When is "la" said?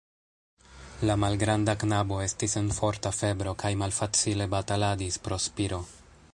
1.09-1.15